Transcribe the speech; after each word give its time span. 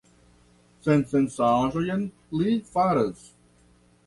Sensencaĵojn 0.87 2.07
li 2.41 2.57
faras! 2.73 3.23